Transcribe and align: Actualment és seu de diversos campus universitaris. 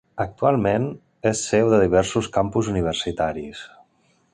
Actualment 0.23 0.87
és 1.33 1.43
seu 1.51 1.69
de 1.75 1.83
diversos 1.85 2.33
campus 2.39 2.75
universitaris. 2.77 3.67